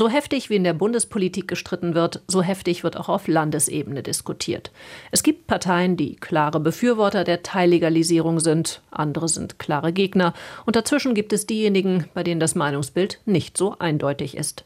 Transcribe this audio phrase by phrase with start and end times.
[0.00, 4.70] So heftig wie in der Bundespolitik gestritten wird, so heftig wird auch auf Landesebene diskutiert.
[5.10, 10.32] Es gibt Parteien, die klare Befürworter der Teillegalisierung sind, andere sind klare Gegner,
[10.64, 14.64] und dazwischen gibt es diejenigen, bei denen das Meinungsbild nicht so eindeutig ist.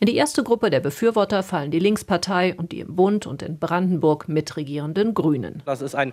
[0.00, 3.58] In die erste Gruppe der Befürworter fallen die Linkspartei und die im Bund und in
[3.58, 5.62] Brandenburg mitregierenden Grünen.
[5.64, 6.12] Das ist ein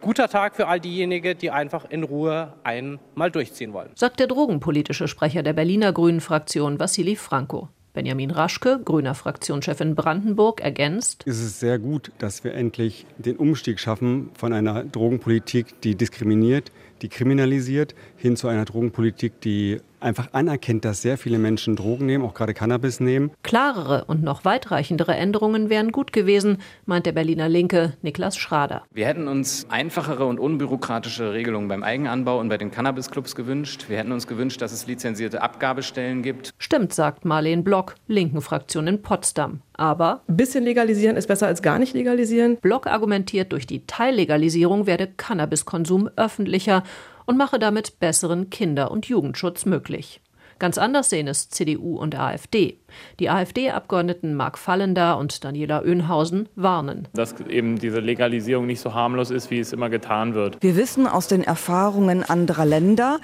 [0.00, 3.90] guter Tag für all diejenigen, die einfach in Ruhe einmal durchziehen wollen.
[3.94, 7.68] Sagt der drogenpolitische Sprecher der Berliner Grünen-Fraktion Vassili Franco.
[7.98, 11.24] Benjamin Raschke, grüner Fraktionschef in Brandenburg, ergänzt.
[11.26, 16.70] Es ist sehr gut, dass wir endlich den Umstieg schaffen von einer Drogenpolitik, die diskriminiert,
[17.02, 22.24] die kriminalisiert, hin zu einer Drogenpolitik, die einfach anerkennt, dass sehr viele Menschen Drogen nehmen,
[22.24, 23.30] auch gerade Cannabis nehmen.
[23.42, 28.84] Klarere und noch weitreichendere Änderungen wären gut gewesen, meint der Berliner Linke Niklas Schrader.
[28.92, 33.86] Wir hätten uns einfachere und unbürokratische Regelungen beim Eigenanbau und bei den Cannabisclubs gewünscht.
[33.88, 36.54] Wir hätten uns gewünscht, dass es lizenzierte Abgabestellen gibt.
[36.58, 39.62] Stimmt, sagt Marleen Block, linken Fraktion in Potsdam.
[39.78, 42.56] Aber ein bisschen legalisieren ist besser als gar nicht legalisieren.
[42.56, 46.82] Block argumentiert, durch die Teillegalisierung werde Cannabiskonsum öffentlicher
[47.26, 50.20] und mache damit besseren Kinder- und Jugendschutz möglich.
[50.58, 52.78] Ganz anders sehen es CDU und AfD.
[53.20, 57.06] Die AfD-Abgeordneten Mark Fallender und Daniela Oehnhausen warnen.
[57.14, 60.60] Dass eben diese Legalisierung nicht so harmlos ist, wie es immer getan wird.
[60.60, 63.20] Wir wissen aus den Erfahrungen anderer Länder,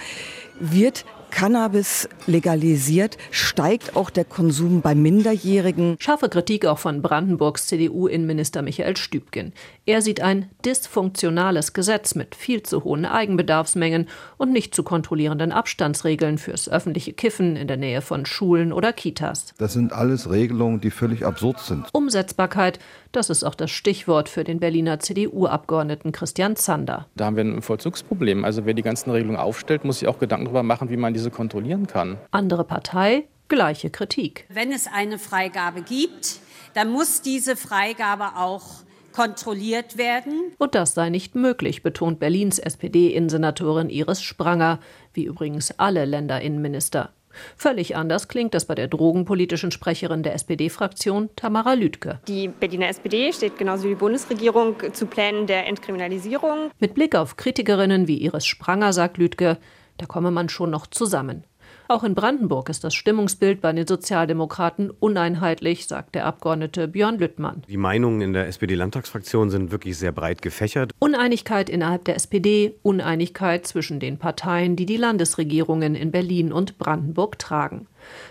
[0.61, 5.96] wird Cannabis legalisiert, steigt auch der Konsum bei Minderjährigen.
[5.98, 9.52] Scharfe Kritik auch von Brandenburgs CDU-Innenminister Michael Stübgen.
[9.84, 16.38] Er sieht ein dysfunktionales Gesetz mit viel zu hohen Eigenbedarfsmengen und nicht zu kontrollierenden Abstandsregeln
[16.38, 19.55] fürs öffentliche Kiffen in der Nähe von Schulen oder Kitas.
[19.58, 21.86] Das sind alles Regelungen, die völlig absurd sind.
[21.92, 22.78] Umsetzbarkeit,
[23.17, 27.07] das ist auch das Stichwort für den Berliner CDU-Abgeordneten Christian Zander.
[27.15, 28.45] Da haben wir ein Vollzugsproblem.
[28.45, 31.31] Also wer die ganzen Regelungen aufstellt, muss sich auch Gedanken darüber machen, wie man diese
[31.31, 32.19] kontrollieren kann.
[32.31, 34.47] Andere Partei, gleiche Kritik.
[34.48, 36.41] Wenn es eine Freigabe gibt,
[36.75, 40.53] dann muss diese Freigabe auch kontrolliert werden.
[40.59, 44.80] Und das sei nicht möglich, betont Berlins SPD-Innensenatorin Iris Spranger,
[45.13, 47.11] wie übrigens alle Länderinnenminister.
[47.56, 52.20] Völlig anders klingt das bei der drogenpolitischen Sprecherin der SPD-Fraktion Tamara Lüdke.
[52.28, 56.70] Die Berliner SPD steht genauso wie die Bundesregierung zu Plänen der Entkriminalisierung.
[56.78, 59.58] Mit Blick auf Kritikerinnen wie Iris Spranger sagt Lüdke,
[59.96, 61.44] da komme man schon noch zusammen.
[61.86, 67.62] Auch in Brandenburg ist das Stimmungsbild bei den Sozialdemokraten uneinheitlich, sagt der Abgeordnete Björn Lüttmann.
[67.68, 70.92] Die Meinungen in der SPD-Landtagsfraktion sind wirklich sehr breit gefächert.
[70.98, 77.39] Uneinigkeit innerhalb der SPD, Uneinigkeit zwischen den Parteien, die die Landesregierungen in Berlin und Brandenburg
[77.39, 77.86] tragen.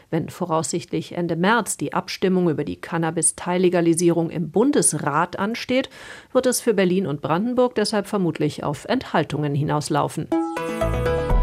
[0.09, 5.89] Wenn voraussichtlich Ende März die Abstimmung über die Cannabis-Teillegalisierung im Bundesrat ansteht,
[6.31, 10.27] wird es für Berlin und Brandenburg deshalb vermutlich auf Enthaltungen hinauslaufen.